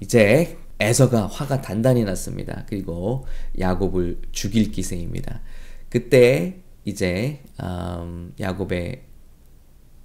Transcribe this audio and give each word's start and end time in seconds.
이제 0.00 0.56
에서가 0.80 1.26
화가 1.26 1.60
단단히 1.60 2.04
났습니다. 2.04 2.64
그리고 2.66 3.26
야곱을 3.58 4.22
죽일 4.32 4.72
기세입니다. 4.72 5.42
그때 5.90 6.56
이제 6.84 7.42
음, 7.62 8.32
야곱의 8.40 9.02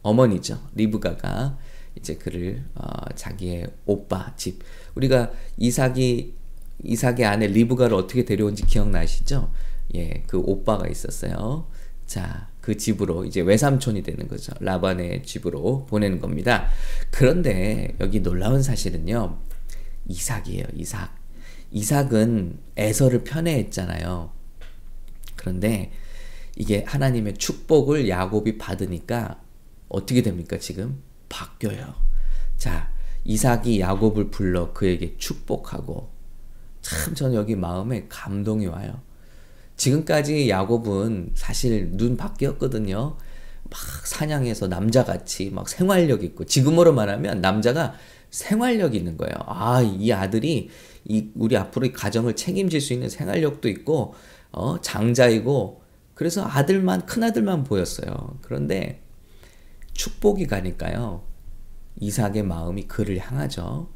어머니죠 0.02 0.60
리브가가 0.76 1.58
이제 1.96 2.16
그를 2.16 2.63
어, 2.76 2.88
자기의 3.16 3.68
오빠 3.86 4.36
집 4.36 4.62
우리가 4.96 5.31
이삭이 5.58 6.34
이삭의 6.84 7.26
아내 7.26 7.48
리브가를 7.48 7.96
어떻게 7.96 8.26
데려온지 8.26 8.66
기억나시죠? 8.66 9.52
예, 9.96 10.24
그 10.28 10.40
오빠가 10.40 10.90
있었어요. 10.90 11.68
자, 12.06 12.50
그 12.60 12.76
집으로 12.76 13.24
이제 13.24 13.42
외삼촌이 13.42 14.04
되는 14.04 14.28
거죠. 14.28 14.52
라반의 14.60 15.24
집으로 15.24 15.86
보내는 15.86 16.20
겁니다. 16.20 16.68
그런데 17.12 17.96
여기 18.02 18.22
놀라운 18.22 18.62
사실은요. 18.62 19.38
이삭이에요, 20.08 20.66
이삭. 20.73 21.16
이삭은 21.71 22.59
에서를 22.77 23.23
편애했잖아요. 23.23 24.31
그런데 25.35 25.91
이게 26.55 26.84
하나님의 26.88 27.35
축복을 27.35 28.07
야곱이 28.07 28.57
받으니까 28.57 29.41
어떻게 29.89 30.21
됩니까, 30.21 30.57
지금? 30.57 31.02
바뀌어요. 31.30 31.94
자, 32.57 32.91
이삭이 33.25 33.80
야곱을 33.80 34.30
불러 34.30 34.71
그에게 34.73 35.17
축복하고 35.17 36.11
참 36.81 37.16
저는 37.16 37.35
여기 37.35 37.55
마음에 37.55 38.05
감동이 38.08 38.67
와요. 38.67 39.02
지금까지 39.75 40.49
야곱은 40.49 41.31
사실 41.35 41.91
눈 41.97 42.16
바뀌었거든요. 42.16 43.17
막 43.63 43.80
사냥해서 44.05 44.67
남자같이 44.67 45.49
막 45.49 45.67
생활력 45.67 46.23
있고 46.23 46.45
지금으로 46.45 46.94
말하면 46.94 47.41
남자가 47.41 47.95
생활력 48.35 48.95
있는 48.95 49.16
거예요. 49.16 49.34
아, 49.45 49.81
이 49.81 50.12
아들이 50.12 50.70
이 51.05 51.30
우리 51.35 51.55
앞으로 51.55 51.89
가정을 51.94 52.35
책임질 52.35 52.81
수 52.81 52.91
있는 52.91 53.08
생활력도 53.08 53.70
있고 53.70 54.14
어, 54.52 54.81
장자이고 54.81 55.81
그래서 56.14 56.45
아들만 56.45 57.06
큰 57.06 57.23
아들만 57.23 57.63
보였어요. 57.63 58.38
그런데 58.41 59.02
축복이 59.94 60.47
가니까요. 60.47 61.23
이삭의 62.02 62.44
마음이 62.44 62.89
그를 62.89 63.19
향하죠. 63.19 63.89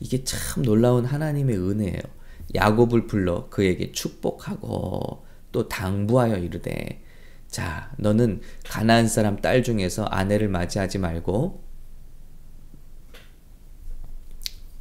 이게 0.00 0.22
참 0.22 0.62
놀라운 0.62 1.06
하나님의 1.06 1.56
은혜예요. 1.56 2.02
야곱을 2.54 3.06
불러 3.06 3.48
그에게 3.48 3.92
축복하고 3.92 5.24
또 5.50 5.68
당부하여 5.68 6.36
이르되 6.36 7.02
자 7.46 7.90
너는 7.96 8.42
가나안 8.64 9.08
사람 9.08 9.40
딸 9.40 9.62
중에서 9.62 10.04
아내를 10.04 10.48
맞이하지 10.48 10.98
말고 10.98 11.67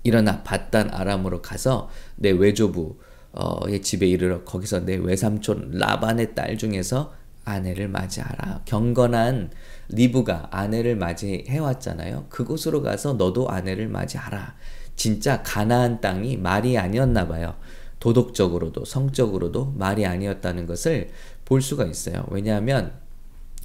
일어나 0.07 0.41
바단 0.41 0.89
아람으로 0.89 1.41
가서 1.41 1.89
내 2.15 2.31
외조부의 2.31 3.81
집에 3.81 4.07
이르러 4.07 4.45
거기서 4.45 4.85
내 4.85 4.95
외삼촌 4.95 5.71
라반의 5.73 6.33
딸 6.33 6.57
중에서 6.57 7.13
아내를 7.43 7.89
맞이하라. 7.89 8.61
경건한 8.63 9.51
리브가 9.89 10.47
아내를 10.51 10.95
맞이해 10.95 11.57
왔잖아요. 11.59 12.27
그곳으로 12.29 12.81
가서 12.81 13.13
너도 13.13 13.49
아내를 13.49 13.89
맞이하라. 13.89 14.55
진짜 14.95 15.43
가나안 15.43 15.99
땅이 15.99 16.37
말이 16.37 16.77
아니었나 16.77 17.27
봐요. 17.27 17.55
도덕적으로도 17.99 18.85
성적으로도 18.85 19.73
말이 19.75 20.05
아니었다는 20.05 20.67
것을 20.67 21.09
볼 21.43 21.61
수가 21.61 21.85
있어요. 21.85 22.25
왜냐하면 22.29 22.93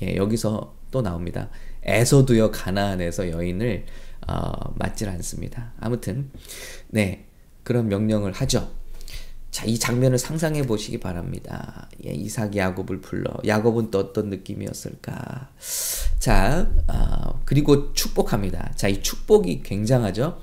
예, 0.03 0.17
여기서 0.17 0.75
또 0.91 1.03
나옵니다. 1.03 1.51
에서도요 1.85 2.51
가나안에서 2.51 3.31
여인을 3.31 3.85
어, 4.29 4.75
맞질 4.77 5.09
않습니다. 5.09 5.73
아무튼 5.81 6.31
네 6.89 7.27
그런 7.63 7.89
명령을 7.89 8.33
하죠. 8.33 8.71
자, 9.53 9.67
이 9.67 9.79
장면을 9.79 10.19
상상해 10.19 10.63
보시기 10.63 10.99
바랍니다. 10.99 11.89
예, 12.07 12.11
이삭이 12.11 12.59
야곱을 12.59 13.03
불러. 13.03 13.31
야곱은 13.47 13.91
또 13.91 13.99
어떤 13.99 14.31
느낌이었을까? 14.31 15.51
자, 16.19 16.71
어, 16.89 17.43
그리고 17.45 17.93
축복합니다. 17.93 18.73
자, 18.77 18.89
이 18.89 19.03
축복이 19.03 19.63
굉장하죠? 19.63 20.41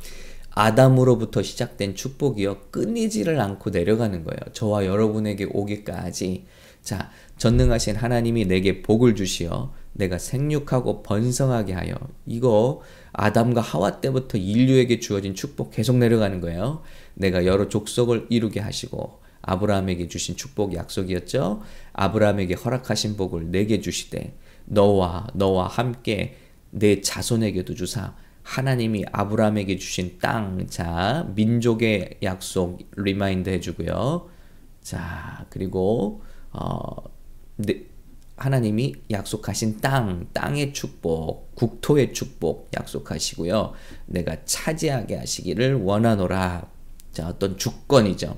아담으로부터 0.52 1.42
시작된 1.42 1.96
축복이요. 1.96 2.70
끊이지를 2.70 3.42
않고 3.42 3.72
내려가는 3.72 4.24
거예요. 4.24 4.54
저와 4.54 4.86
여러분에게 4.86 5.48
오기까지. 5.52 6.46
자, 6.84 7.10
전능하신 7.38 7.96
하나님이 7.96 8.46
내게 8.46 8.84
복을 8.84 9.16
주시어 9.16 9.74
내가 10.00 10.18
생육하고 10.18 11.04
번성하게 11.04 11.74
하여 11.74 11.94
이거 12.26 12.82
아담과 13.12 13.60
하와 13.60 14.00
때부터 14.00 14.38
인류에게 14.38 15.00
주어진 15.00 15.36
축복 15.36 15.72
계속 15.72 15.98
내려가는 15.98 16.40
거예요. 16.40 16.82
내가 17.16 17.46
여러 17.46 17.68
족속을 17.68 18.28
이루게 18.30 18.62
하시고 18.62 19.20
아브라함에게 19.42 20.08
주신 20.08 20.38
축복 20.38 20.74
약속이었죠. 20.74 21.62
아브라함에게 21.94 22.54
허락하신 22.54 23.18
복을 23.18 23.52
내게 23.52 23.82
주시되 23.82 24.38
너와 24.66 25.28
너와 25.34 25.68
함께 25.68 26.38
내 26.72 27.02
자손에게도 27.02 27.76
주사 27.76 28.16
하나님이 28.44 29.04
아브라함에게 29.12 29.78
주신 29.78 30.18
땅, 30.20 30.66
자 30.68 31.30
민족의 31.36 32.20
약속 32.24 32.80
remind 32.96 33.50
해주고요. 33.50 34.30
자 34.82 35.46
그리고 35.50 36.22
어, 36.52 36.96
네, 37.58 37.84
하나님이 38.40 38.96
약속하신 39.12 39.82
땅, 39.82 40.28
땅의 40.34 40.74
축복, 40.74 41.56
국토의 41.56 42.14
축복 42.14 42.70
약속하시고요. 42.74 43.74
내가 44.08 44.38
차지하게 44.46 45.18
하시기를 45.18 45.76
원하노라. 45.76 46.68
자, 47.12 47.28
어떤 47.28 47.58
주권이죠. 47.58 48.38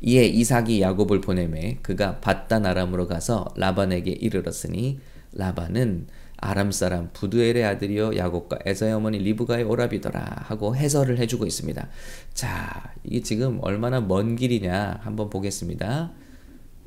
이에 0.00 0.26
이삭이 0.26 0.80
야곱을 0.80 1.20
보내매 1.20 1.78
그가 1.82 2.20
바단 2.20 2.66
아람으로 2.66 3.08
가서 3.08 3.46
라반에게 3.56 4.10
이르렀으니 4.12 5.00
라반은 5.32 6.06
아람 6.36 6.70
사람 6.70 7.10
부두엘의 7.12 7.64
아들이요 7.64 8.16
야곱과 8.16 8.60
에서의 8.64 8.92
어머니 8.92 9.18
리브가의 9.18 9.64
오라비더라 9.64 10.44
하고 10.44 10.76
해설을 10.76 11.18
해주고 11.18 11.46
있습니다. 11.46 11.88
자, 12.32 12.92
이게 13.02 13.22
지금 13.22 13.58
얼마나 13.60 14.00
먼 14.00 14.36
길이냐 14.36 15.00
한번 15.02 15.30
보겠습니다. 15.30 16.12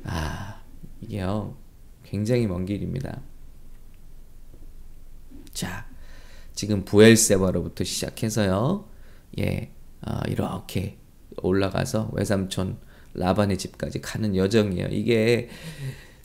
아, 0.04 0.60
이게요 1.02 1.61
굉장히 2.12 2.46
먼 2.46 2.66
길입니다. 2.66 3.22
자, 5.54 5.86
지금 6.54 6.84
부엘세바로부터 6.84 7.84
시작해서요, 7.84 8.86
예, 9.38 9.70
어, 10.02 10.20
이렇게 10.28 10.98
올라가서 11.38 12.10
외삼촌 12.12 12.76
라반의 13.14 13.56
집까지 13.56 14.02
가는 14.02 14.36
여정이에요. 14.36 14.88
이게 14.88 15.48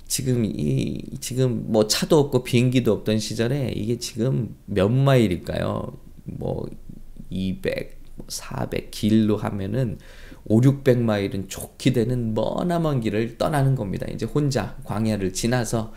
지금 0.08 0.44
이 0.44 1.02
지금 1.22 1.72
뭐 1.72 1.88
차도 1.88 2.20
없고 2.20 2.44
비행기도 2.44 2.92
없던 2.92 3.20
시절에 3.20 3.72
이게 3.74 3.98
지금 3.98 4.58
몇 4.66 4.90
마일일까요? 4.90 5.98
뭐 6.26 6.68
200, 7.30 7.98
400 8.28 8.92
길로 8.92 9.38
하면은 9.38 10.00
5, 10.50 10.62
600마일은 10.62 11.50
좋게 11.50 11.94
되는 11.94 12.34
머나먼 12.34 13.02
길을 13.02 13.38
떠나는 13.38 13.76
겁니다. 13.76 14.06
이제 14.10 14.26
혼자 14.26 14.78
광야를 14.84 15.34
지나서 15.34 15.94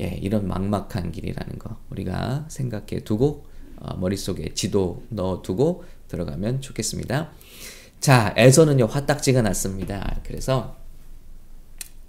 예, 0.00 0.18
이런 0.22 0.48
막막한 0.48 1.12
길이라는 1.12 1.58
거 1.58 1.76
우리가 1.90 2.46
생각해 2.48 3.00
두고 3.04 3.44
어, 3.76 3.96
머릿속에 3.96 4.54
지도 4.54 5.02
넣어 5.08 5.42
두고 5.42 5.84
들어가면 6.08 6.60
좋겠습니다. 6.60 7.30
자, 8.00 8.34
에서는요, 8.36 8.86
화딱지가 8.86 9.42
났습니다. 9.42 10.20
그래서 10.24 10.76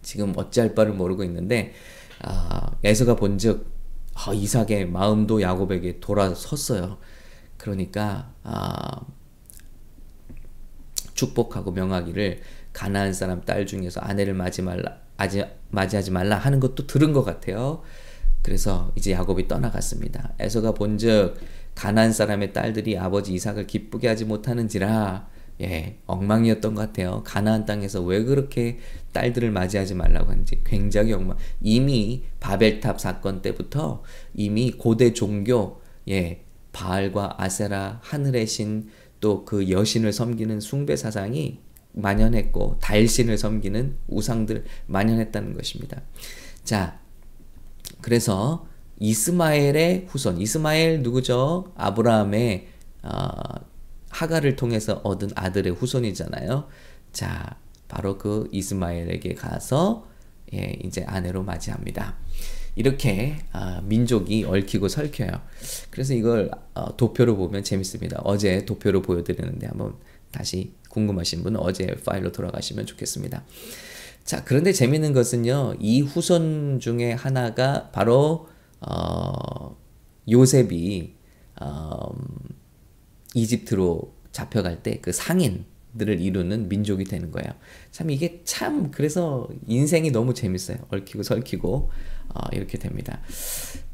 지금 0.01 0.33
어찌할 0.35 0.75
바를 0.75 0.93
모르고 0.93 1.23
있는데, 1.23 1.73
아, 2.21 2.71
에서가 2.83 3.15
본 3.15 3.37
즉, 3.37 3.71
아, 4.13 4.33
이삭의 4.33 4.87
마음도 4.87 5.41
야곱에게 5.41 5.99
돌아섰어요. 5.99 6.97
그러니까, 7.57 8.31
아, 8.43 9.01
축복하고 11.23 11.71
명하기를 11.71 12.41
가나안 12.73 13.13
사람 13.13 13.41
딸 13.41 13.65
중에서 13.65 14.01
아내를 14.01 14.33
맞이 14.33 14.61
말라, 14.61 14.97
아지, 15.17 15.43
맞이하지 15.69 16.11
말라 16.11 16.37
하는 16.37 16.59
것도 16.59 16.87
들은 16.87 17.13
것 17.13 17.23
같아요. 17.23 17.81
그래서 18.41 18.91
이제 18.95 19.11
야곱이 19.13 19.47
떠나갔습니다. 19.47 20.33
에서가 20.39 20.73
본즉 20.73 21.35
가난 21.75 22.11
사람의 22.11 22.53
딸들이 22.53 22.97
아버지 22.97 23.33
이삭을 23.33 23.67
기쁘게 23.67 24.07
하지 24.07 24.25
못하는지라 24.25 25.27
예, 25.61 25.97
엉망이었던 26.07 26.75
것 26.75 26.81
같아요. 26.81 27.21
가나안 27.23 27.65
땅에서 27.65 28.01
왜 28.01 28.23
그렇게 28.23 28.79
딸들을 29.13 29.51
맞이하지 29.51 29.93
말라고 29.93 30.31
하는지 30.31 30.59
굉장히 30.65 31.13
엉망. 31.13 31.37
이미 31.61 32.23
바벨탑 32.39 32.99
사건 32.99 33.41
때부터 33.41 34.03
이미 34.33 34.71
고대 34.71 35.13
종교 35.13 35.81
예, 36.09 36.43
바알과 36.73 37.35
아세라 37.37 37.99
하늘의 38.01 38.47
신 38.47 38.89
또 39.23 39.45
그 39.45 39.69
여신을 39.69 40.11
섬기는 40.11 40.59
숭배 40.59 40.97
사상이 40.97 41.59
만연했고 41.93 42.79
달신을 42.81 43.37
섬기는 43.37 43.95
우상들 44.09 44.65
만연했다는 44.87 45.53
것입니다. 45.53 46.01
자, 46.65 46.99
그래서 48.01 48.67
이스마엘의 48.99 50.07
후손, 50.09 50.41
이스마엘 50.41 51.01
누구죠? 51.03 51.71
아브라함의 51.75 52.67
어, 53.03 53.29
하가를 54.09 54.57
통해서 54.57 54.99
얻은 55.05 55.29
아들의 55.35 55.73
후손이잖아요. 55.73 56.67
자, 57.13 57.57
바로 57.87 58.17
그 58.17 58.49
이스마엘에게 58.51 59.35
가서 59.35 60.07
예, 60.53 60.77
이제 60.83 61.03
아내로 61.07 61.43
맞이합니다. 61.43 62.15
이렇게 62.75 63.37
아, 63.51 63.81
민족이 63.85 64.45
얽히고 64.45 64.87
설켜요. 64.87 65.29
그래서 65.91 66.13
이걸 66.13 66.49
어, 66.73 66.95
도표로 66.97 67.37
보면 67.37 67.63
재밌습니다. 67.63 68.21
어제 68.23 68.65
도표로 68.65 69.01
보여드리는데 69.01 69.67
한번 69.67 69.95
다시 70.31 70.73
궁금하신 70.89 71.43
분은 71.43 71.59
어제 71.59 71.95
파일로 72.05 72.31
돌아가시면 72.31 72.85
좋겠습니다. 72.87 73.43
자, 74.23 74.43
그런데 74.43 74.71
재밌는 74.71 75.13
것은요, 75.13 75.75
이 75.79 76.01
후손 76.01 76.79
중에 76.79 77.11
하나가 77.13 77.91
바로 77.91 78.47
어, 78.81 79.77
요셉이 80.29 81.13
어, 81.61 82.15
이집트로 83.35 84.13
잡혀갈 84.31 84.81
때 84.81 84.99
그 85.01 85.11
상인 85.11 85.65
들을 85.97 86.19
이루는 86.21 86.69
민족이 86.69 87.03
되는 87.05 87.31
거예요. 87.31 87.51
참 87.91 88.09
이게 88.09 88.41
참 88.45 88.91
그래서 88.91 89.47
인생이 89.67 90.11
너무 90.11 90.33
재밌어요. 90.33 90.77
얽히고 90.89 91.23
설키고 91.23 91.91
어, 92.35 92.39
이렇게 92.53 92.77
됩니다. 92.77 93.19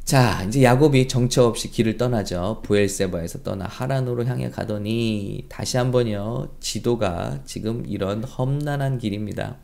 자, 0.05 0.43
이제 0.47 0.63
야곱이 0.63 1.07
정처 1.07 1.45
없이 1.45 1.69
길을 1.69 1.97
떠나죠. 1.97 2.61
부엘세바에서 2.63 3.43
떠나 3.43 3.65
하란으로 3.65 4.25
향해 4.25 4.49
가더니 4.49 5.45
다시 5.49 5.77
한번요. 5.77 6.49
지도가 6.59 7.41
지금 7.45 7.83
이런 7.85 8.23
험난한 8.23 8.97
길입니다. 8.97 9.57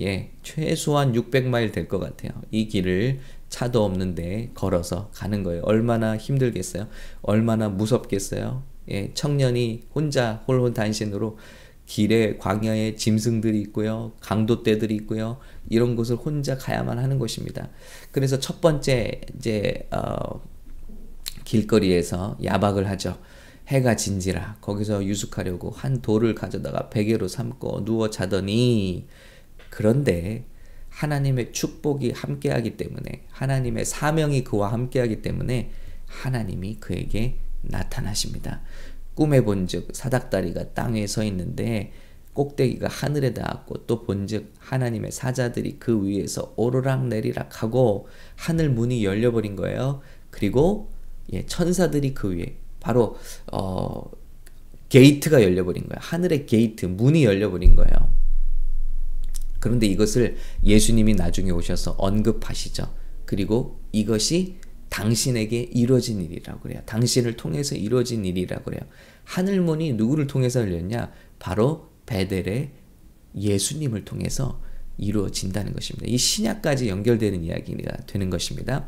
예, 0.00 0.32
최소한 0.42 1.12
600마일 1.14 1.72
될 1.72 1.88
것 1.88 1.98
같아요. 1.98 2.30
이 2.50 2.68
길을 2.68 3.20
차도 3.48 3.82
없는데 3.84 4.50
걸어서 4.54 5.10
가는 5.14 5.42
거예요. 5.42 5.62
얼마나 5.64 6.16
힘들겠어요? 6.16 6.86
얼마나 7.22 7.68
무섭겠어요? 7.68 8.62
예, 8.88 9.12
청년이 9.14 9.88
혼자 9.94 10.42
홀혼단신으로 10.48 11.38
길에 11.86 12.36
광야에 12.38 12.94
짐승들이 12.94 13.60
있고요. 13.62 14.12
강도떼들이 14.20 14.94
있고요. 14.96 15.38
이런 15.68 15.96
곳을 15.96 16.16
혼자 16.16 16.56
가야만 16.56 16.98
하는 16.98 17.18
것입니다. 17.18 17.68
그래서 18.12 18.38
첫 18.38 18.60
번째 18.60 19.20
이제 19.36 19.88
어, 19.90 20.40
길거리에서 21.44 22.38
야박을 22.44 22.88
하죠. 22.90 23.18
해가 23.66 23.96
진지라 23.96 24.58
거기서 24.60 25.04
유숙하려고 25.04 25.70
한 25.70 26.00
돌을 26.00 26.34
가져다가 26.34 26.90
베개로 26.90 27.28
삼고 27.28 27.84
누워 27.84 28.10
자더니 28.10 29.06
그런데 29.68 30.44
하나님의 30.90 31.52
축복이 31.52 32.10
함께하기 32.10 32.76
때문에 32.76 33.24
하나님의 33.30 33.84
사명이 33.84 34.44
그와 34.44 34.72
함께하기 34.72 35.22
때문에 35.22 35.70
하나님이 36.06 36.76
그에게 36.80 37.38
나타나십니다. 37.62 38.60
꿈에 39.14 39.42
본즉 39.42 39.88
사닥다리가 39.92 40.72
땅에 40.72 41.06
서 41.06 41.24
있는데 41.24 41.92
꼭대기가 42.32 42.88
하늘에 42.88 43.34
닿았고 43.34 43.86
또 43.86 44.02
본즉 44.04 44.54
하나님의 44.58 45.10
사자들이 45.12 45.78
그 45.78 46.04
위에서 46.06 46.54
오르락 46.56 47.06
내리락 47.08 47.62
하고 47.62 48.08
하늘 48.36 48.70
문이 48.70 49.04
열려버린 49.04 49.56
거예요. 49.56 50.00
그리고 50.30 50.90
예, 51.32 51.44
천사들이 51.46 52.14
그 52.14 52.36
위에 52.36 52.56
바로 52.80 53.16
어, 53.52 54.10
게이트가 54.88 55.42
열려버린 55.42 55.88
거예요. 55.88 55.98
하늘의 56.00 56.46
게이트 56.46 56.86
문이 56.86 57.24
열려버린 57.24 57.74
거예요. 57.74 58.10
그런데 59.58 59.86
이것을 59.86 60.36
예수님이 60.64 61.14
나중에 61.14 61.50
오셔서 61.50 61.92
언급하시죠. 61.98 62.92
그리고 63.26 63.80
이것이 63.92 64.56
당신에게 64.90 65.60
이루어진 65.72 66.20
일이라고 66.20 66.60
그래요. 66.60 66.80
당신을 66.84 67.36
통해서 67.36 67.74
이루어진 67.74 68.24
일이라고 68.24 68.64
그래요. 68.64 68.80
하늘문이 69.24 69.94
누구를 69.94 70.26
통해서 70.26 70.60
열렸냐? 70.60 71.10
바로 71.38 71.88
벧엘의 72.06 72.70
예수님을 73.36 74.04
통해서 74.04 74.60
이루어진다는 74.98 75.72
것입니다. 75.72 76.06
이 76.08 76.18
신약까지 76.18 76.88
연결되는 76.88 77.42
이야기가 77.44 77.98
되는 78.06 78.28
것입니다. 78.28 78.86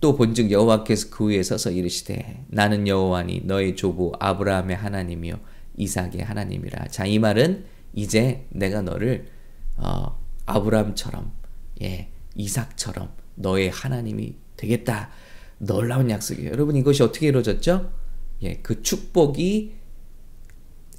또 0.00 0.16
본즉 0.16 0.50
여호와께서 0.50 1.08
그 1.10 1.28
위에 1.28 1.42
서서 1.42 1.70
이르시되 1.70 2.44
나는 2.48 2.86
여호와니 2.86 3.42
너의 3.44 3.74
조부 3.74 4.12
아브라함의 4.20 4.76
하나님이요 4.76 5.40
이삭의 5.76 6.18
하나님이라. 6.22 6.88
자, 6.88 7.06
이 7.06 7.18
말은 7.18 7.64
이제 7.94 8.46
내가 8.50 8.82
너를 8.82 9.26
어, 9.78 10.20
아브라함처럼 10.46 11.32
예, 11.82 12.10
이삭처럼 12.34 13.10
너의 13.36 13.70
하나님이 13.70 14.36
되겠다. 14.56 15.10
놀라운 15.58 16.10
약속이에요. 16.10 16.50
여러분 16.50 16.76
이것이 16.76 17.02
어떻게 17.02 17.28
이루어졌죠? 17.28 17.92
예, 18.42 18.54
그 18.62 18.82
축복이 18.82 19.72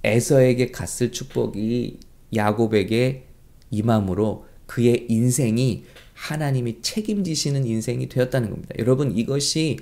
에서에게 0.03 0.71
갔을 0.71 1.11
축복이 1.11 1.99
야곱에게 2.35 3.27
임함으로 3.71 4.45
그의 4.65 5.05
인생이 5.09 5.83
하나님이 6.13 6.81
책임지시는 6.81 7.65
인생이 7.65 8.07
되었다는 8.09 8.49
겁니다. 8.49 8.69
여러분 8.79 9.15
이것이 9.17 9.77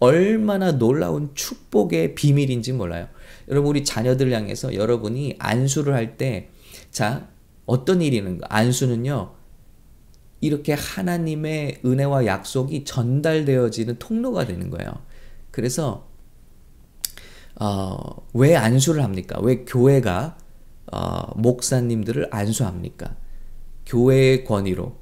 얼마나 0.00 0.72
놀라운 0.72 1.30
축복의 1.34 2.14
비밀인지 2.14 2.72
몰라요. 2.72 3.08
여러분 3.48 3.70
우리 3.70 3.84
자녀들 3.84 4.32
향해서 4.32 4.74
여러분이 4.74 5.36
안수를 5.38 5.94
할 5.94 6.16
때 6.16 6.50
자 6.90 7.28
어떤 7.66 8.00
일이 8.00 8.16
있는가? 8.16 8.46
안수는요. 8.50 9.34
이렇게 10.40 10.72
하나님의 10.72 11.80
은혜와 11.84 12.26
약속이 12.26 12.84
전달되어지는 12.84 13.98
통로가 13.98 14.46
되는 14.46 14.70
거예요. 14.70 14.92
그래서 15.50 16.08
어, 17.60 17.98
왜 18.34 18.54
안수를 18.54 19.02
합니까? 19.02 19.40
왜 19.42 19.64
교회가 19.64 20.38
어, 20.92 21.40
목사님들을 21.40 22.28
안수합니까? 22.30 23.16
교회의 23.84 24.44
권위로 24.44 24.96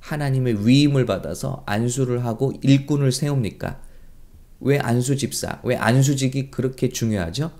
하나님의 0.00 0.66
위임을 0.66 1.06
받아서 1.06 1.62
안수를 1.64 2.24
하고 2.24 2.52
일꾼을 2.62 3.12
세웁니까? 3.12 3.80
왜 4.60 4.78
안수 4.78 5.16
집사, 5.16 5.60
왜 5.64 5.76
안수직이 5.76 6.50
그렇게 6.50 6.88
중요하죠? 6.88 7.52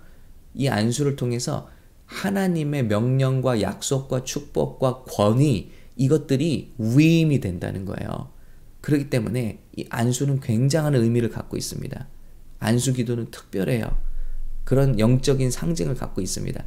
이 0.55 0.69
안수를 0.69 1.17
통해서 1.17 1.69
하나님의 2.07 2.85
명령과 2.87 3.63
약속과 3.63 4.25
축복과 4.25 5.05
권위 5.05 5.73
이것들이 5.97 6.75
위임이 6.79 7.41
된다는 7.41 7.85
거예요. 7.85 8.31
그렇기 8.81 9.11
때문에 9.11 9.61
이 9.77 9.87
안수는 9.89 10.41
굉장한 10.41 10.95
의미를 10.95 11.31
갖고 11.31 11.57
있습니다. 11.57 12.09
안수 12.59 12.93
기도는 12.93 13.31
특별해요. 13.31 13.97
그런 14.65 14.99
영적인 14.99 15.51
상징을 15.51 15.95
갖고 15.95 16.21
있습니다. 16.21 16.65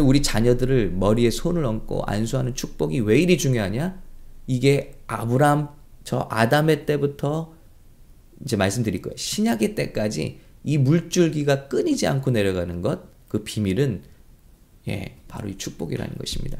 우리 0.00 0.22
자녀들을 0.22 0.90
머리에 0.90 1.30
손을 1.30 1.64
얹고 1.64 2.04
안수하는 2.04 2.54
축복이 2.54 3.00
왜 3.00 3.20
이리 3.20 3.38
중요하냐? 3.38 4.02
이게 4.46 4.98
아브람 5.06 5.68
저 6.04 6.26
아담의 6.30 6.86
때부터 6.86 7.54
이제 8.44 8.56
말씀드릴 8.56 9.02
거예요. 9.02 9.16
신약의 9.16 9.74
때까지 9.74 10.40
이 10.64 10.78
물줄기가 10.78 11.68
끊이지 11.68 12.06
않고 12.06 12.32
내려가는 12.32 12.82
것, 12.82 13.02
그 13.28 13.42
비밀은 13.42 14.02
예, 14.88 15.16
바로 15.26 15.48
이 15.48 15.56
축복이라는 15.56 16.16
것입니다. 16.16 16.58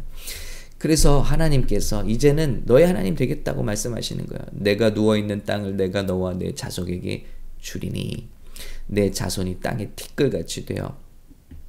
그래서 0.78 1.20
하나님께서 1.20 2.04
이제는 2.04 2.62
너의 2.66 2.86
하나님 2.86 3.14
되겠다고 3.14 3.62
말씀하시는 3.62 4.26
거예요. 4.26 4.42
내가 4.52 4.92
누워 4.92 5.16
있는 5.16 5.44
땅을 5.44 5.76
내가 5.76 6.02
너와 6.02 6.34
내 6.34 6.54
자손에게 6.54 7.26
주리니 7.58 8.28
내 8.86 9.10
자손이 9.10 9.60
땅에 9.60 9.90
티끌같이 9.96 10.66
되어 10.66 10.96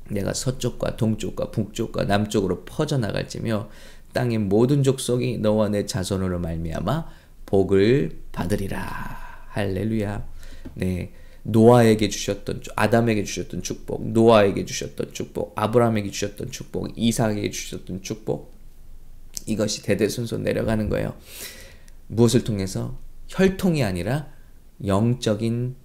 내가 0.09 0.33
서쪽과 0.33 0.97
동쪽과 0.97 1.51
북쪽과 1.51 2.05
남쪽으로 2.05 2.63
퍼져 2.65 2.97
나갈지며 2.97 3.69
땅의 4.13 4.39
모든 4.39 4.83
족속이 4.83 5.39
너와 5.39 5.69
내 5.69 5.85
자손으로 5.85 6.39
말미암아 6.39 7.07
복을 7.45 8.19
받으리라. 8.31 8.81
할렐루야. 9.49 10.27
네. 10.75 11.13
노아에게 11.43 12.09
주셨던 12.09 12.61
아담에게 12.75 13.23
주셨던 13.23 13.63
축복, 13.63 14.05
노아에게 14.09 14.65
주셨던 14.65 15.13
축복, 15.13 15.53
아브라함에게 15.55 16.11
주셨던 16.11 16.51
축복, 16.51 16.91
이삭에게 16.97 17.49
주셨던 17.51 18.01
축복 18.01 18.56
이것이 19.47 19.83
대대손손 19.83 20.43
내려가는 20.43 20.89
거예요. 20.89 21.15
무엇을 22.07 22.43
통해서 22.43 22.99
혈통이 23.27 23.83
아니라 23.83 24.27
영적인 24.85 25.75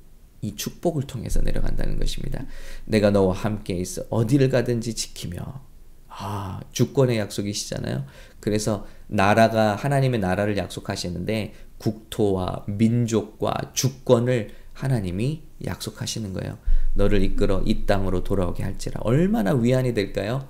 이 0.42 0.57
축복을 0.57 1.04
통해서 1.04 1.40
내려간다는 1.40 1.99
것입니다. 1.99 2.45
내가 2.85 3.11
너와 3.11 3.35
함께 3.35 3.75
있어 3.75 4.04
어디를 4.11 4.49
가든지 4.49 4.95
지키며 4.95 5.62
아, 6.09 6.61
주권의 6.73 7.19
약속이시잖아요. 7.19 8.04
그래서 8.40 8.87
나라가 9.07 9.76
하나님의 9.76 10.21
나라를 10.21 10.57
약속하시는데 10.59 11.54
국토와 11.78 12.64
민족과 12.66 13.73
주권을 13.73 14.50
하나님이 14.75 15.42
약속하시는 15.64 16.33
거예요. 16.33 16.59
너를 16.95 17.23
이끌어 17.23 17.62
이 17.64 17.87
땅으로 17.87 18.25
돌아오게 18.25 18.62
할지라. 18.62 19.00
얼마나 19.04 19.54
위안이 19.54 19.95
될까요? 19.95 20.49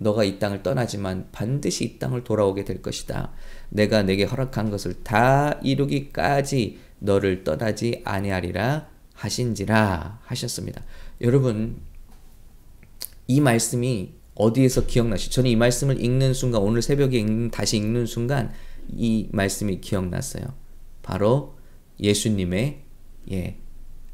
너가 0.00 0.24
이 0.24 0.38
땅을 0.38 0.62
떠나지만 0.62 1.28
반드시 1.32 1.84
이 1.84 1.98
땅을 1.98 2.24
돌아오게 2.24 2.64
될 2.64 2.82
것이다. 2.82 3.32
내가 3.68 4.02
내게 4.02 4.24
허락한 4.24 4.70
것을 4.70 5.02
다 5.02 5.58
이루기까지 5.62 6.78
너를 7.00 7.44
떠나지 7.44 8.02
아니하리라 8.04 8.88
하신지라 9.14 10.20
하셨습니다. 10.24 10.82
여러분 11.20 11.76
이 13.26 13.40
말씀이 13.40 14.14
어디에서 14.34 14.86
기억나시? 14.86 15.30
저는 15.30 15.50
이 15.50 15.56
말씀을 15.56 16.02
읽는 16.02 16.32
순간 16.32 16.62
오늘 16.62 16.80
새벽에 16.80 17.18
읽는, 17.18 17.50
다시 17.50 17.76
읽는 17.76 18.06
순간 18.06 18.52
이 18.88 19.28
말씀이 19.32 19.80
기억났어요. 19.80 20.44
바로 21.02 21.58
예수님의 21.98 22.82
예, 23.32 23.58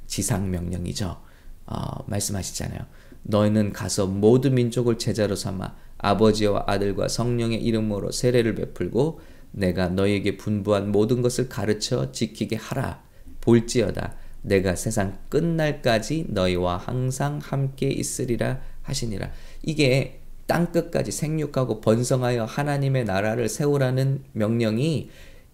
지상 0.07 0.51
명령이죠. 0.51 1.21
어, 1.67 2.05
말씀하시잖아요. 2.07 2.81
너희는 3.25 3.73
가서 3.73 4.07
모든 4.07 4.55
민족을 4.55 4.99
제자로 4.99 5.35
삼아 5.35 5.75
아버지와 5.99 6.65
아들과 6.67 7.09
성령의 7.09 7.63
이름으로 7.63 8.13
세례를 8.13 8.55
베풀고 8.55 9.21
내가 9.53 9.89
너희에게 9.89 10.37
분부한 10.37 10.93
모든 10.93 11.23
것을 11.23 11.49
가르쳐 11.49 12.13
지키게 12.13 12.57
하라. 12.57 13.03
볼지어다. 13.41 14.15
내가 14.43 14.75
세상 14.77 15.19
끝날까지 15.29 16.27
너희와 16.29 16.77
항상 16.77 17.39
함께 17.43 17.89
있으리라 17.89 18.61
하시니라. 18.83 19.31
이게 19.63 20.21
땅 20.47 20.71
끝까지 20.73 21.13
생육하고 21.13 21.81
번성하여 21.81 22.45
하나님의 22.45 23.05
나라를 23.05 23.49
세우라는 23.49 24.25
명령이 24.33 25.09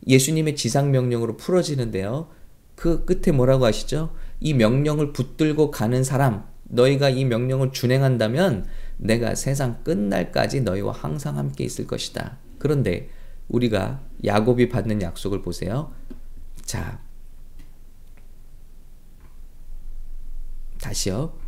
예수님의 0.06 0.56
지상 0.56 0.90
명령으로 0.90 1.36
풀어지는데요. 1.36 2.28
그 2.74 3.04
끝에 3.04 3.36
뭐라고 3.36 3.66
하시죠? 3.66 4.14
이 4.40 4.54
명령을 4.54 5.12
붙들고 5.12 5.70
가는 5.70 6.02
사람, 6.02 6.49
너희가 6.70 7.10
이 7.10 7.24
명령을 7.24 7.72
준행한다면 7.72 8.66
내가 8.96 9.34
세상 9.34 9.82
끝날까지 9.82 10.62
너희와 10.62 10.92
항상 10.92 11.36
함께 11.36 11.64
있을 11.64 11.86
것이다. 11.86 12.38
그런데 12.58 13.10
우리가 13.48 14.02
야곱이 14.24 14.68
받는 14.68 15.02
약속을 15.02 15.42
보세요. 15.42 15.92
자, 16.62 17.00
다시요. 20.80 21.38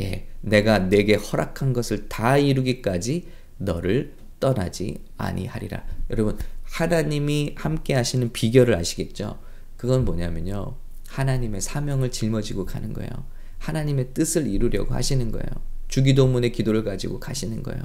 예, 0.00 0.28
내가 0.42 0.78
내게 0.78 1.14
허락한 1.14 1.72
것을 1.72 2.08
다 2.08 2.36
이루기까지 2.36 3.28
너를 3.56 4.14
떠나지 4.38 5.02
아니하리라. 5.16 5.84
여러분, 6.10 6.38
하나님이 6.64 7.54
함께 7.56 7.94
하시는 7.94 8.30
비결을 8.32 8.74
아시겠죠? 8.74 9.38
그건 9.76 10.04
뭐냐면요. 10.04 10.76
하나님의 11.08 11.60
사명을 11.62 12.10
짊어지고 12.10 12.66
가는 12.66 12.92
거예요. 12.92 13.10
하나님의 13.58 14.08
뜻을 14.14 14.46
이루려고 14.46 14.94
하시는 14.94 15.30
거예요. 15.30 15.46
주기도문의 15.88 16.52
기도를 16.52 16.84
가지고 16.84 17.20
가시는 17.20 17.62
거예요. 17.62 17.82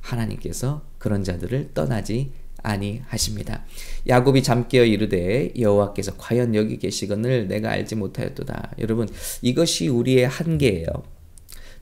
하나님께서 0.00 0.82
그런 0.98 1.24
자들을 1.24 1.70
떠나지 1.74 2.32
아니하십니다. 2.62 3.64
야곱이 4.06 4.42
잠깨어 4.42 4.84
이르되 4.84 5.52
여호와께서 5.58 6.16
과연 6.16 6.54
여기 6.54 6.78
계시거늘 6.78 7.48
내가 7.48 7.70
알지 7.70 7.96
못하였도다. 7.96 8.74
여러분 8.78 9.08
이것이 9.42 9.88
우리의 9.88 10.28
한계예요. 10.28 10.86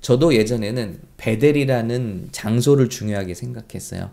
저도 0.00 0.34
예전에는 0.34 1.00
베델이라는 1.16 2.28
장소를 2.30 2.88
중요하게 2.88 3.34
생각했어요. 3.34 4.12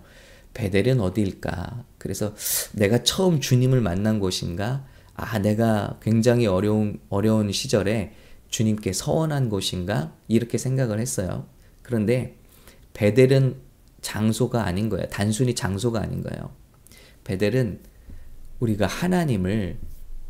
베델은 0.56 1.00
어디일까? 1.00 1.84
그래서 1.98 2.34
내가 2.74 3.04
처음 3.04 3.40
주님을 3.40 3.82
만난 3.82 4.20
곳인가? 4.20 4.86
아, 5.14 5.40
내가 5.40 6.00
굉장히 6.02 6.48
어려운 6.48 7.00
어려운 7.10 7.52
시절에 7.52 8.14
주님께 8.56 8.94
서원한 8.94 9.50
곳인가? 9.50 10.16
이렇게 10.30 10.58
생각을 10.58 11.02
했어요. 11.02 11.46
그런데 11.82 12.38
베델은 12.94 13.58
장소가 14.00 14.66
아닌 14.66 14.88
거예요. 14.88 15.08
단순히 15.10 15.54
장소가 15.54 16.00
아닌 16.00 16.22
거예요. 16.22 16.56
베델은 17.26 17.82
우리가 18.62 18.88
하나님을 18.88 19.78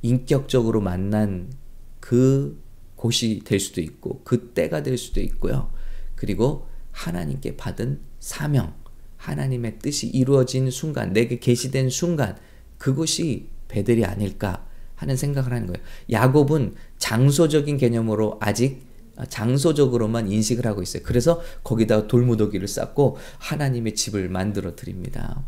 인격적으로 0.02 0.82
만난 0.82 1.54
그 2.00 2.60
곳이 2.96 3.44
될 3.46 3.60
수도 3.60 3.80
있고 3.80 4.22
그 4.24 4.54
때가 4.56 4.82
될 4.82 4.98
수도 4.98 5.22
있고요. 5.22 5.72
그리고 6.16 6.68
하나님께 6.94 7.58
받은 7.58 8.02
사명, 8.20 8.74
하나님의 9.18 9.78
뜻이 9.78 10.08
이루어진 10.08 10.72
순간, 10.72 11.14
내게 11.14 11.38
계시된 11.38 11.92
순간 11.92 12.40
그것이 12.80 13.50
베델이 13.68 14.04
아닐까 14.04 14.66
하는 14.96 15.16
생각을 15.16 15.52
하는 15.52 15.68
거예요. 15.68 15.86
야곱은 16.10 16.74
장소적인 17.06 17.78
개념으로 17.78 18.40
아직 18.42 18.82
장소적으로만 19.30 20.28
인식을 20.28 20.66
하고 20.66 20.82
있어요. 20.82 21.04
그래서 21.06 21.40
거기다 21.64 22.08
돌무더기를 22.08 22.68
쌓고 22.68 23.18
하나님의 23.38 23.94
집을 23.94 24.28
만들어 24.28 24.76
드립니다. 24.76 25.46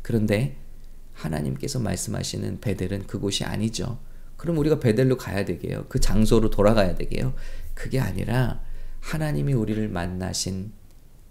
그런데 0.00 0.58
하나님께서 1.12 1.80
말씀하시는 1.80 2.60
베델은 2.60 3.08
그곳이 3.08 3.42
아니죠. 3.42 3.98
그럼 4.36 4.58
우리가 4.58 4.78
베델로 4.78 5.16
가야 5.16 5.44
되게요. 5.44 5.86
그 5.88 5.98
장소로 5.98 6.50
돌아가야 6.50 6.94
되게요. 6.94 7.34
그게 7.74 7.98
아니라 7.98 8.60
하나님이 9.00 9.54
우리를 9.54 9.88
만나신 9.88 10.70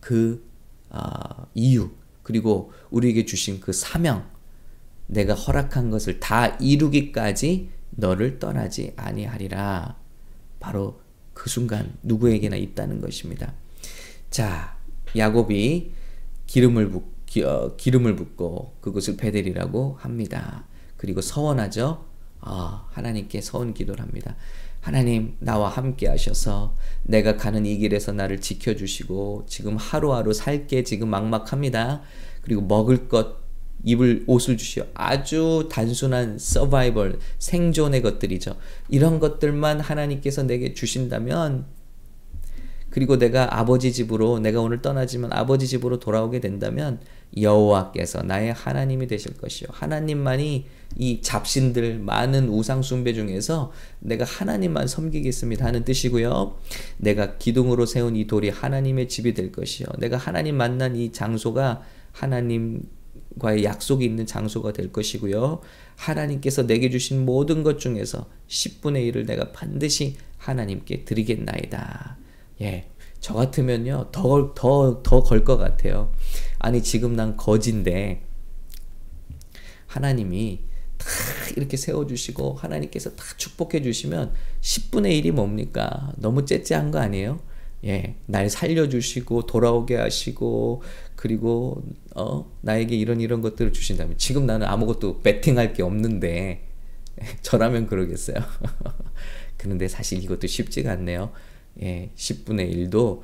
그 0.01 0.45
어, 0.89 1.47
이유 1.53 1.91
그리고 2.23 2.73
우리에게 2.89 3.23
주신 3.23 3.61
그 3.61 3.71
사명 3.71 4.29
내가 5.07 5.33
허락한 5.33 5.91
것을 5.91 6.19
다 6.19 6.57
이루기까지 6.57 7.78
너를 7.99 8.39
떠나지 8.39 8.93
아니하리라. 8.95 9.95
바로 10.59 10.99
그 11.33 11.49
순간 11.49 11.97
누구에게나 12.03 12.55
있다는 12.55 13.01
것입니다. 13.01 13.53
자, 14.29 14.77
야곱이 15.15 15.91
기름을 16.47 16.89
붓 16.89 17.19
기, 17.25 17.43
어, 17.43 17.75
기름을 17.77 18.15
붓고 18.15 18.77
그것을 18.81 19.15
베델이라고 19.15 19.97
합니다. 19.99 20.65
그리고 20.97 21.21
서원하죠. 21.21 22.05
아, 22.41 22.87
하나님께 22.89 23.41
서원 23.41 23.73
기도를 23.73 24.03
합니다. 24.03 24.35
하나님 24.81 25.35
나와 25.39 25.69
함께 25.69 26.07
하셔서 26.07 26.75
내가 27.03 27.37
가는 27.37 27.65
이 27.65 27.77
길에서 27.77 28.13
나를 28.13 28.41
지켜 28.41 28.75
주시고 28.75 29.45
지금 29.47 29.75
하루하루 29.77 30.33
살게 30.33 30.83
지금 30.83 31.09
막막합니다. 31.09 32.01
그리고 32.41 32.61
먹을 32.61 33.07
것 33.07 33.37
입을 33.83 34.23
옷을 34.27 34.57
주시오. 34.57 34.85
아주 34.93 35.69
단순한 35.71 36.37
서바이벌 36.37 37.19
생존의 37.37 38.01
것들이죠. 38.01 38.55
이런 38.89 39.19
것들만 39.19 39.79
하나님께서 39.79 40.43
내게 40.43 40.73
주신다면 40.73 41.65
그리고 42.89 43.17
내가 43.17 43.59
아버지 43.59 43.93
집으로 43.93 44.39
내가 44.39 44.61
오늘 44.61 44.81
떠나지만 44.81 45.31
아버지 45.31 45.67
집으로 45.67 45.99
돌아오게 45.99 46.39
된다면 46.39 46.99
여호와께서 47.37 48.23
나의 48.23 48.53
하나님이 48.53 49.05
되실 49.05 49.37
것이요 49.37 49.69
하나님만이 49.71 50.65
이 50.97 51.21
잡신들 51.21 51.99
많은 51.99 52.49
우상 52.49 52.81
숭배 52.81 53.13
중에서 53.13 53.71
내가 53.99 54.25
하나님만 54.25 54.87
섬기겠습니다 54.87 55.65
하는 55.65 55.83
뜻이고요. 55.83 56.57
내가 56.97 57.37
기둥으로 57.37 57.85
세운 57.85 58.15
이 58.15 58.25
돌이 58.25 58.49
하나님의 58.49 59.07
집이 59.07 59.35
될 59.35 59.51
것이요 59.51 59.87
내가 59.99 60.17
하나님 60.17 60.57
만난 60.57 60.95
이 60.95 61.11
장소가 61.11 61.83
하나님 62.11 62.81
과의 63.39 63.63
약속이 63.63 64.05
있는 64.05 64.25
장소가 64.25 64.73
될 64.73 64.91
것이고요. 64.91 65.61
하나님께서 65.95 66.67
내게 66.67 66.89
주신 66.89 67.25
모든 67.25 67.63
것 67.63 67.79
중에서 67.79 68.27
10분의 68.47 69.11
1을 69.11 69.25
내가 69.25 69.51
반드시 69.51 70.15
하나님께 70.37 71.05
드리겠나이다. 71.05 72.17
예. 72.61 72.89
저 73.19 73.33
같으면요, 73.33 74.09
더, 74.11 74.53
더, 74.53 75.01
더 75.03 75.23
걸 75.23 75.43
것 75.43 75.57
같아요. 75.57 76.13
아니, 76.57 76.81
지금 76.81 77.15
난 77.15 77.35
거진데, 77.35 78.23
하나님이 79.87 80.61
다 80.97 81.07
이렇게 81.57 81.75
세워주시고, 81.75 82.53
하나님께서 82.53 83.11
다 83.15 83.23
축복해 83.37 83.81
주시면 83.81 84.33
10분의 84.61 85.21
1이 85.21 85.31
뭡니까? 85.31 86.13
너무 86.17 86.45
째째한 86.45 86.91
거 86.91 86.99
아니에요? 86.99 87.39
예, 87.85 88.15
날 88.25 88.49
살려주시고, 88.49 89.45
돌아오게 89.47 89.95
하시고, 89.97 90.81
그리고, 91.19 91.83
어, 92.15 92.49
나에게 92.61 92.95
이런 92.95 93.19
이런 93.19 93.41
것들을 93.41 93.73
주신다면, 93.73 94.17
지금 94.17 94.45
나는 94.45 94.65
아무것도 94.65 95.19
베팅할 95.19 95.73
게 95.73 95.83
없는데, 95.83 96.65
저라면 97.41 97.87
그러겠어요. 97.87 98.37
그런데 99.57 99.89
사실 99.89 100.23
이것도 100.23 100.47
쉽지가 100.47 100.93
않네요. 100.93 101.31
예, 101.81 102.11
10분의 102.15 102.89
1도 102.89 103.21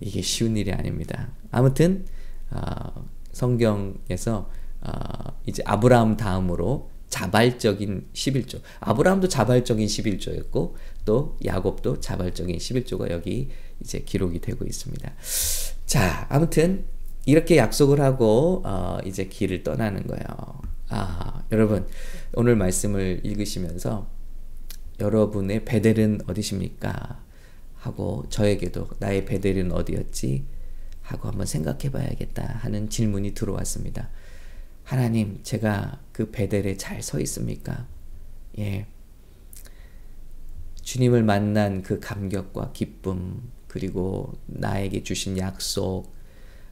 이게 0.00 0.22
쉬운 0.22 0.56
일이 0.56 0.72
아닙니다. 0.72 1.30
아무튼 1.50 2.06
어, 2.50 3.06
성경에서 3.32 4.50
어, 4.80 5.40
이제 5.46 5.62
아브라함 5.66 6.16
다음으로 6.16 6.90
자발적인 7.08 8.08
11조. 8.12 8.60
아브라함도 8.80 9.28
자발적인 9.28 9.86
11조였고 9.86 10.72
또 11.04 11.36
야곱도 11.44 12.00
자발적인 12.00 12.56
11조가 12.56 13.10
여기 13.10 13.50
이제 13.80 14.00
기록이 14.00 14.40
되고 14.40 14.64
있습니다. 14.64 15.12
자, 15.86 16.26
아무튼 16.28 16.84
이렇게 17.26 17.56
약속을 17.56 18.00
하고 18.00 18.62
어, 18.64 18.98
이제 19.04 19.26
길을 19.26 19.62
떠나는 19.62 20.06
거예요. 20.06 20.24
아, 20.88 21.42
여러분 21.52 21.86
오늘 22.34 22.56
말씀을 22.56 23.20
읽으시면서 23.24 24.08
여러분의 25.00 25.64
베델은 25.64 26.22
어디십니까? 26.26 27.22
하고 27.76 28.24
저에게도 28.28 28.88
나의 28.98 29.24
베델은 29.24 29.72
어디였지? 29.72 30.44
하고 31.02 31.28
한번 31.28 31.46
생각해 31.46 31.90
봐야겠다 31.90 32.58
하는 32.60 32.88
질문이 32.88 33.34
들어왔습니다. 33.34 34.08
하나님, 34.84 35.40
제가 35.42 36.00
그 36.12 36.30
베델에 36.30 36.76
잘 36.76 37.02
서 37.02 37.20
있습니까? 37.20 37.86
예. 38.58 38.86
주님을 40.82 41.22
만난 41.22 41.82
그 41.82 42.00
감격과 42.00 42.72
기쁨, 42.72 43.50
그리고 43.66 44.34
나에게 44.46 45.02
주신 45.02 45.38
약속, 45.38 46.13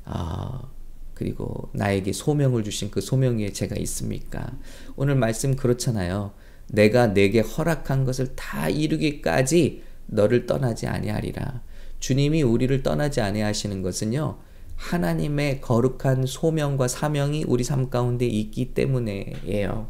어, 0.05 0.71
그리고 1.15 1.69
나에게 1.73 2.13
소명을 2.13 2.65
주신 2.65 2.91
그 2.91 3.01
소명 3.01 3.39
위에 3.39 3.53
제가 3.53 3.77
있습니까? 3.77 4.53
오늘 4.97 5.15
말씀 5.15 5.57
그렇잖아요. 5.57 6.33
내가 6.69 7.13
내게 7.13 7.41
허락한 7.41 8.05
것을 8.05 8.35
다 8.35 8.69
이루기까지 8.69 9.83
너를 10.07 10.47
떠나지 10.47 10.87
아니하리라. 10.87 11.63
주님이 12.01 12.43
우리를 12.43 12.83
떠나지 12.83 13.21
아니하시는 13.21 13.83
것은요. 13.83 14.39
하나님의 14.77 15.61
거룩한 15.61 16.27
소명과 16.27 16.89
사명이 16.89 17.45
우리 17.47 17.63
삶 17.63 17.89
가운데 17.89 18.27
있기 18.27 18.75
때문에예요. 18.75 19.89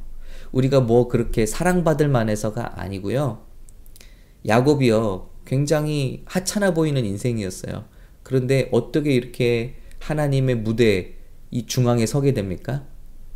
우리가 0.52 0.80
뭐 0.80 1.08
그렇게 1.08 1.46
사랑받을 1.46 2.08
만해서가 2.08 2.80
아니고요. 2.80 3.46
야곱이요. 4.46 5.30
굉장히 5.46 6.22
하찮아 6.26 6.74
보이는 6.74 7.04
인생이었어요. 7.04 7.84
그런데 8.22 8.68
어떻게 8.70 9.14
이렇게 9.14 9.76
하나님의 10.02 10.56
무대 10.56 11.14
이 11.50 11.66
중앙에 11.66 12.06
서게 12.06 12.34
됩니까? 12.34 12.86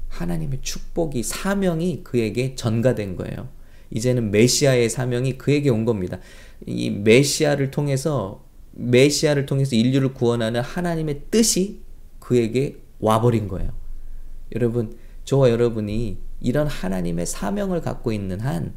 하나님의 0.09 0.61
축복이 0.63 1.23
사명이 1.23 2.03
그에게 2.03 2.55
전가된 2.55 3.17
거예요. 3.17 3.49
이제는 3.91 4.31
메시아의 4.33 4.91
사명이 4.91 5.39
그에게 5.39 5.71
온 5.71 5.85
겁니다. 5.85 6.19
이 6.67 6.91
메시아를 6.91 7.71
통해서 7.71 8.45
메시아를 8.73 9.47
통해서 9.47 9.77
인류를 9.77 10.13
구원하는 10.13 10.61
하나님의 10.61 11.23
뜻이 11.31 11.83
그에게 12.19 12.77
와버린 12.99 13.47
거예요. 13.49 13.71
여러분, 14.55 14.97
저와 15.25 15.51
여러분이 15.51 16.19
이런 16.41 16.67
하나님의 16.67 17.27
사명을 17.27 17.81
갖고 17.81 18.13
있는 18.13 18.41
한 18.41 18.75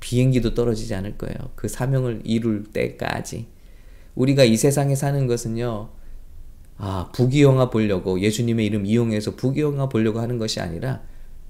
비행기도 0.00 0.54
떨어지지 0.54 0.94
않을 0.94 1.16
거예요. 1.16 1.36
그 1.54 1.68
사명을 1.68 2.22
이룰 2.24 2.64
때까지. 2.64 3.46
우리가 4.14 4.44
이 4.44 4.56
세상에 4.56 4.94
사는 4.94 5.26
것은요, 5.26 5.90
아, 6.76 7.10
부귀영화 7.12 7.70
보려고 7.70 8.20
예수님의 8.20 8.66
이름 8.66 8.86
이용해서 8.86 9.36
부귀영화 9.36 9.88
보려고 9.88 10.20
하는 10.20 10.38
것이 10.38 10.60
아니라 10.60 11.02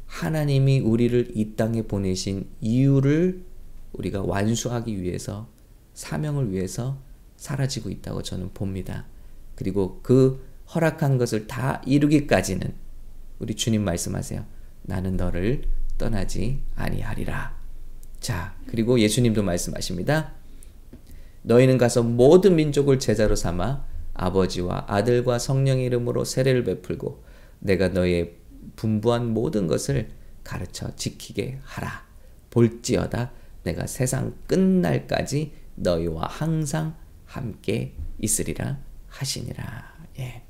하나님이 0.07 0.81
우리를 0.81 1.33
이 1.35 1.57
땅에 1.57 1.83
보내신 1.83 2.49
이유를 2.61 3.45
우리가 3.93 4.23
완수하기 4.23 5.01
위해서 5.01 5.49
사명을 5.95 6.53
위해서 6.53 7.01
사라지고 7.37 7.91
있다고 7.91 8.23
저는 8.23 8.51
봅니다. 8.53 9.07
그리고 9.55 10.01
그 10.03 10.45
허락한 10.75 11.19
것을 11.19 11.47
다 11.47 11.83
이루기까지는 11.87 12.75
우리 13.39 13.55
주님 13.55 13.85
말씀하세요. 13.85 14.45
나는 14.83 15.17
너를 15.17 15.63
떠나지 15.99 16.61
아니하리라. 16.75 17.57
자, 18.21 18.57
그리고 18.67 18.99
예수님도 18.99 19.43
말씀하십니다. 19.43 20.33
너희는 21.43 21.79
가서 21.79 22.03
모든 22.03 22.57
민족을 22.57 22.99
제자로 22.99 23.37
삼아 23.37 23.85
아버지와 24.15 24.87
아들과 24.89 25.39
성령의 25.39 25.87
이름으로 25.87 26.25
세례를 26.25 26.65
베풀고 26.65 27.23
내가 27.61 27.89
너의 27.89 28.35
분부한 28.77 29.33
모든 29.33 29.67
것을 29.67 30.09
가르쳐 30.43 30.95
지키게 30.97 31.59
하라. 31.63 32.05
볼지어다 32.51 33.33
내가 33.65 33.87
세상 33.87 34.35
끝날까지 34.47 35.53
너희와 35.75 36.29
항상 36.31 36.95
함께 37.27 37.95
있으리라 38.19 38.79
하시니라. 39.09 39.95
예. 40.19 40.43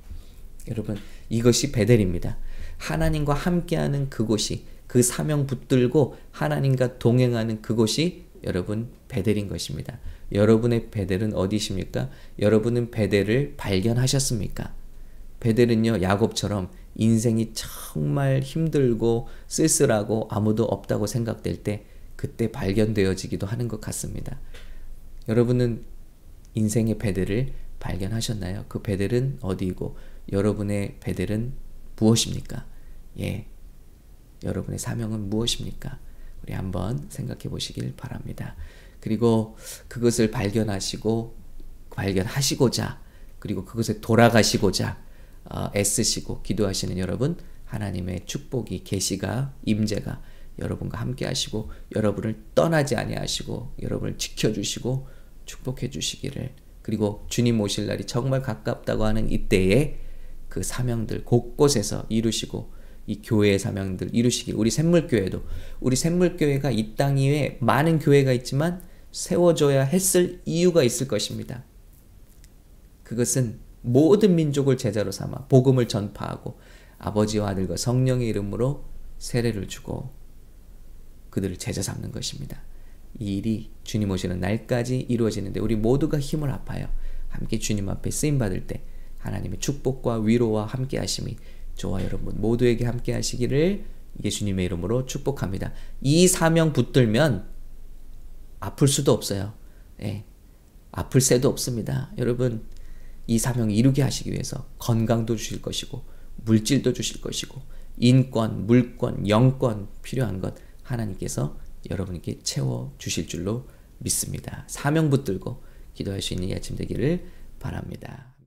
여러분 0.68 0.98
이것이 1.28 1.72
베델입니다. 1.72 2.36
하나님과 2.78 3.34
함께하는 3.34 4.10
그곳이 4.10 4.66
그 4.86 5.02
사명 5.02 5.46
붙들고 5.46 6.16
하나님과 6.30 6.98
동행하는 6.98 7.62
그곳이 7.62 8.23
여러분 8.44 8.90
베델인 9.08 9.48
것입니다. 9.48 9.98
여러분의 10.32 10.90
베델은 10.90 11.34
어디십니까? 11.34 12.10
여러분은 12.38 12.90
베델을 12.90 13.54
발견하셨습니까? 13.56 14.74
베델은요 15.40 16.02
야곱처럼 16.02 16.70
인생이 16.96 17.52
정말 17.54 18.40
힘들고 18.40 19.28
쓸쓸하고 19.46 20.28
아무도 20.30 20.64
없다고 20.64 21.06
생각될 21.06 21.62
때 21.62 21.84
그때 22.16 22.50
발견되어지기도 22.50 23.46
하는 23.46 23.68
것 23.68 23.80
같습니다. 23.80 24.38
여러분은 25.28 25.84
인생의 26.54 26.98
베델을 26.98 27.52
발견하셨나요? 27.80 28.64
그 28.68 28.80
베델은 28.80 29.38
어디이고 29.42 29.96
여러분의 30.32 30.96
베델은 31.00 31.52
무엇입니까? 31.96 32.64
예. 33.20 33.46
여러분의 34.42 34.78
사명은 34.78 35.28
무엇입니까? 35.28 35.98
우리 36.44 36.52
한번 36.52 37.06
생각해 37.08 37.44
보시길 37.44 37.94
바랍니다. 37.96 38.54
그리고 39.00 39.56
그것을 39.88 40.30
발견하시고 40.30 41.34
발견하시고자 41.90 43.00
그리고 43.38 43.64
그것에 43.64 44.00
돌아가시고자 44.00 45.02
어, 45.46 45.70
애쓰시고 45.74 46.42
기도하시는 46.42 46.98
여러분 46.98 47.36
하나님의 47.64 48.26
축복이 48.26 48.84
계시가 48.84 49.54
임재가 49.64 50.22
여러분과 50.58 51.00
함께 51.00 51.26
하시고 51.26 51.70
여러분을 51.96 52.42
떠나지 52.54 52.96
아니하시고 52.96 53.74
여러분을 53.82 54.18
지켜 54.18 54.52
주시고 54.52 55.08
축복해 55.44 55.90
주시기를 55.90 56.54
그리고 56.82 57.26
주님 57.28 57.60
오실 57.60 57.86
날이 57.86 58.06
정말 58.06 58.42
가깝다고 58.42 59.04
하는 59.04 59.30
이때에 59.30 59.98
그 60.48 60.62
사명들 60.62 61.24
곳곳에서 61.24 62.06
이루시고 62.08 62.72
이 63.06 63.20
교회의 63.22 63.58
사명들 63.58 64.10
이루시길 64.14 64.54
우리 64.54 64.70
샘물교회도 64.70 65.42
우리 65.80 65.96
샘물교회가 65.96 66.70
이 66.70 66.94
땅 66.96 67.16
위에 67.16 67.58
많은 67.60 67.98
교회가 67.98 68.32
있지만 68.32 68.82
세워져야 69.12 69.84
했을 69.84 70.40
이유가 70.44 70.82
있을 70.82 71.06
것입니다. 71.08 71.64
그것은 73.02 73.60
모든 73.82 74.34
민족을 74.34 74.76
제자로 74.76 75.12
삼아 75.12 75.46
복음을 75.48 75.86
전파하고 75.88 76.58
아버지와 76.98 77.50
아들과 77.50 77.76
성령의 77.76 78.28
이름으로 78.28 78.84
세례를 79.18 79.68
주고 79.68 80.10
그들을 81.30 81.56
제자 81.58 81.82
삼는 81.82 82.12
것입니다. 82.12 82.62
이 83.18 83.36
일이 83.36 83.70
주님 83.84 84.10
오시는 84.10 84.40
날까지 84.40 85.06
이루어지는데 85.08 85.60
우리 85.60 85.76
모두가 85.76 86.18
힘을 86.18 86.50
합하여 86.52 86.88
함께 87.28 87.58
주님 87.58 87.88
앞에 87.88 88.10
쓰임 88.10 88.38
받을 88.38 88.66
때 88.66 88.82
하나님의 89.18 89.58
축복과 89.58 90.20
위로와 90.20 90.66
함께 90.66 90.98
하심이 90.98 91.36
저와 91.76 92.04
여러분 92.04 92.40
모두에게 92.40 92.84
함께 92.84 93.12
하시기를 93.12 93.84
예수님의 94.22 94.64
이름으로 94.66 95.06
축복합니다. 95.06 95.72
이 96.00 96.28
사명 96.28 96.72
붙들면 96.72 97.48
아플 98.60 98.88
수도 98.88 99.12
없어요. 99.12 99.54
예. 100.02 100.24
아플 100.92 101.20
새도 101.20 101.48
없습니다. 101.48 102.12
여러분 102.18 102.64
이 103.26 103.38
사명 103.38 103.70
이루게 103.70 104.02
하시기 104.02 104.30
위해서 104.30 104.66
건강도 104.78 105.36
주실 105.36 105.60
것이고 105.60 106.04
물질도 106.44 106.92
주실 106.92 107.20
것이고 107.20 107.60
인권, 107.96 108.66
물권, 108.66 109.28
영권 109.28 109.88
필요한 110.02 110.40
것 110.40 110.54
하나님께서 110.82 111.58
여러분께 111.90 112.40
채워 112.42 112.94
주실 112.98 113.26
줄로 113.26 113.68
믿습니다. 113.98 114.64
사명 114.68 115.10
붙들고 115.10 115.62
기도할 115.94 116.22
수 116.22 116.34
있는 116.34 116.48
이 116.48 116.54
아침 116.54 116.76
되기를 116.76 117.26
바랍니다. 117.58 118.33